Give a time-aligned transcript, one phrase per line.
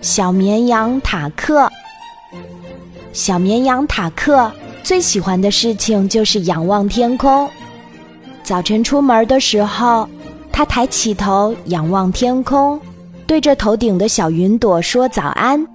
[0.00, 1.70] 小绵羊塔克。
[3.12, 4.50] 小绵羊塔克
[4.82, 7.48] 最喜欢的事情就是仰望天空。
[8.42, 10.08] 早晨出门的时候，
[10.52, 12.78] 他抬起头仰望天空，
[13.26, 15.66] 对着头顶的小云朵说早安。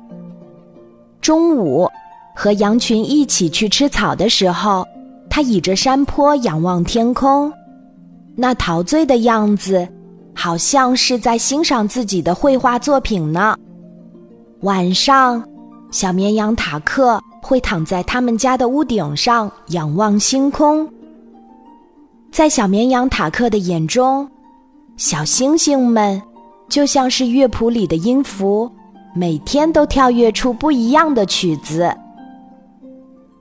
[1.21, 1.89] 中午，
[2.35, 4.85] 和羊群一起去吃草的时候，
[5.29, 7.51] 他倚着山坡仰望天空，
[8.35, 9.87] 那陶醉的样子，
[10.35, 13.57] 好像是在欣赏自己的绘画作品呢。
[14.61, 15.41] 晚上，
[15.89, 20.85] 小绵羊塔克会躺在他们家的屋顶上仰望星空。
[22.29, 24.29] 在小绵羊塔克的眼中，
[24.97, 26.21] 小星星们
[26.67, 28.69] 就像是乐谱里的音符，
[29.15, 31.95] 每天都跳跃出不一样的曲子。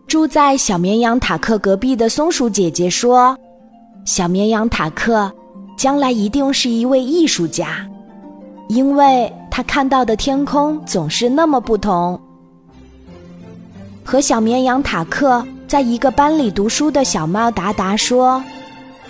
[0.06, 3.37] 住在小绵羊塔克隔壁的松鼠姐姐说
[4.06, 5.30] ：“小绵羊塔克
[5.77, 7.84] 将来一定是一位艺术家，
[8.69, 12.21] 因为他看到的天空总是那么不同。”
[14.06, 18.41] 和小绵羊塔克在一个班里读书的小猫达达说。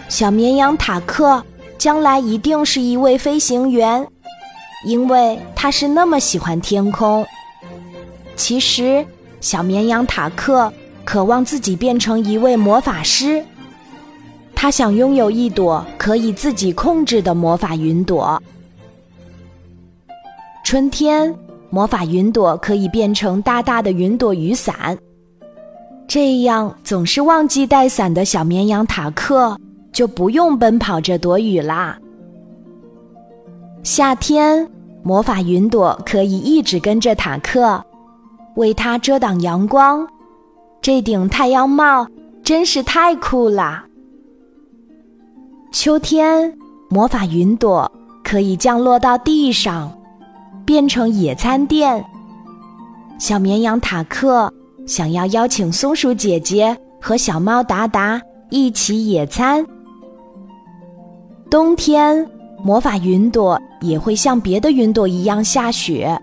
[0.08, 1.44] 小绵羊塔克
[1.76, 4.08] 将来一定是一位飞行员，
[4.86, 7.26] 因为他是那么喜欢天空。
[8.34, 9.04] 其实，
[9.42, 10.72] 小绵羊塔克
[11.04, 13.44] 渴望自己变成一位魔法师，
[14.54, 18.42] 他想拥有一朵可以自己控制的魔法云朵。
[20.70, 21.34] 春天，
[21.70, 24.98] 魔法云朵可以变成大大的云朵雨伞，
[26.06, 29.58] 这样总是忘记带伞的小绵羊塔克。
[29.92, 31.98] 就不用奔跑着躲雨啦。
[33.82, 34.70] 夏天，
[35.02, 37.82] 魔法云朵可以一直跟着塔克，
[38.56, 40.06] 为他遮挡阳光。
[40.82, 42.06] 这顶太阳帽
[42.44, 43.86] 真是太酷啦！
[45.72, 46.54] 秋天，
[46.90, 47.90] 魔法云朵
[48.22, 49.90] 可以降落到地上，
[50.68, 52.04] 变成野餐垫。
[53.18, 54.52] 小绵羊塔克
[54.86, 58.20] 想要邀请松鼠姐姐和小猫达达
[58.50, 59.66] 一起野餐。
[61.48, 62.30] 冬天，
[62.62, 66.14] 魔法云朵也会像别的云朵一样下雪，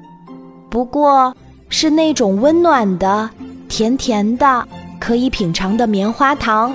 [0.69, 1.35] 不过
[1.67, 3.27] 是那种温暖的、
[3.67, 4.63] 甜甜的、
[4.99, 6.71] 可以品尝的棉花糖。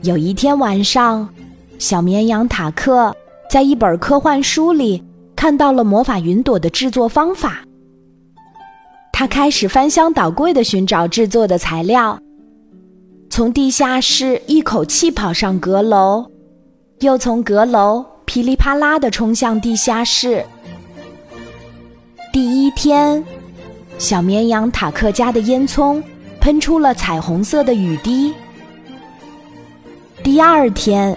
[0.00, 1.28] 有一天晚上，
[1.78, 3.14] 小绵羊塔克
[3.50, 5.04] 在一本科幻书里
[5.44, 7.62] 看到了魔法云朵的制作方法，
[9.12, 12.18] 他开始翻箱倒柜的寻找制作的材料。
[13.28, 16.24] 从地下室一口气跑上阁楼，
[17.00, 20.42] 又从阁楼噼里啪啦的冲向地下室。
[22.32, 23.22] 第一天，
[23.98, 26.02] 小绵羊塔克家的烟囱
[26.40, 28.32] 喷出了彩虹色的雨滴。
[30.22, 31.14] 第二天，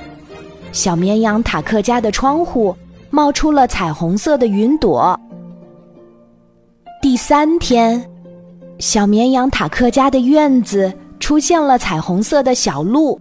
[0.74, 2.76] 小绵羊塔克家的窗户
[3.09, 5.19] 冒出了彩虹色的云朵。
[7.01, 8.03] 第三天，
[8.79, 10.94] 小绵羊塔克家的院子。
[11.19, 13.19] 出现了彩虹色的小鹿，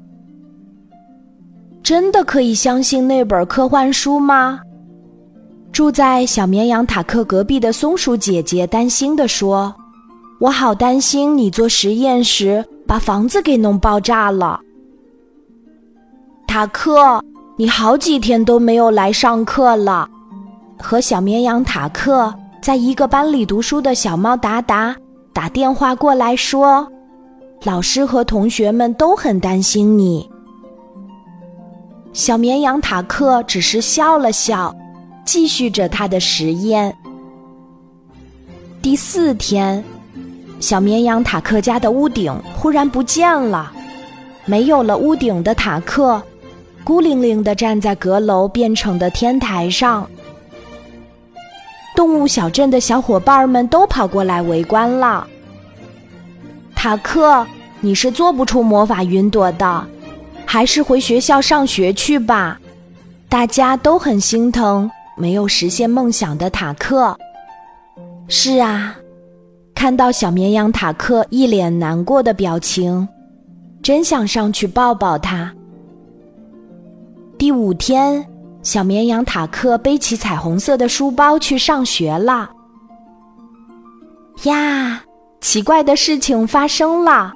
[1.83, 4.61] 真的可以相信那本科幻书吗？
[5.73, 9.75] 住在小绵羊塔克隔壁的松鼠姐姐担心地说
[10.39, 14.61] ：“我好担心你做实验时把房子给弄爆炸了。”
[16.47, 17.25] 塔克，
[17.59, 20.07] 你好几天都没有来上课了。
[20.79, 24.95] 和小绵羊塔克在一个班里读书的小猫达达
[25.33, 26.87] 打电话过来说。
[27.63, 30.29] 老师和同学们都很担心你。
[32.13, 34.77] 小绵羊塔克只是笑了笑，
[35.25, 36.95] 继续着他的实验。
[38.83, 39.83] 第四天，
[40.61, 43.73] 小绵羊塔克家的屋顶忽然不见了，
[44.45, 46.23] 没有了屋顶的塔克，
[46.87, 50.09] 孤零零的站在阁楼变成的天台上。
[51.97, 55.27] 动物小镇的小伙伴们都跑过来围观了。
[56.77, 57.45] 塔克，
[57.81, 59.85] 你是做不出魔法云朵的，
[60.45, 62.57] 还是回学校上学去吧。
[63.29, 67.19] 大家都很心疼没有实现梦想的塔克。
[68.29, 68.95] 是啊，
[69.75, 73.09] 看到小绵羊塔克一脸难过的表情，
[73.83, 75.53] 真想上去抱抱他。
[77.47, 78.27] 第五天，
[78.61, 82.51] 小绵羊塔克背起彩虹色的书包去上学了。
[84.43, 85.01] 呀！
[85.41, 87.33] 奇怪的事情发生了，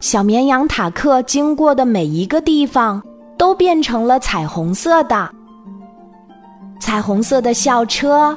[0.00, 3.02] 小绵羊塔克经过的每一个地方
[3.36, 5.30] 都变成了彩虹色的，
[6.80, 8.34] 彩虹色的校车，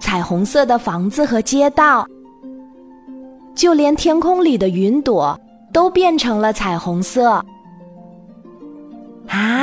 [0.00, 2.04] 彩虹色的房子和街道，
[3.54, 5.38] 就连天空里的云朵
[5.72, 7.40] 都变成了彩虹色。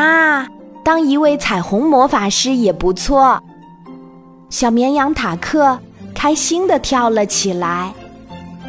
[0.01, 0.47] 啊，
[0.83, 3.39] 当一位彩虹魔法师也不错。
[4.49, 5.77] 小绵羊塔克
[6.15, 7.93] 开心地跳了起来。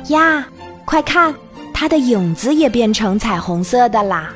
[0.09, 0.47] 呀，
[0.85, 1.35] 快看，
[1.73, 4.31] 它的影子也变成彩虹色的啦！